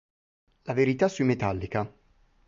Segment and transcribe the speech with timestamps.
[0.63, 1.87] La verità sui Metallica".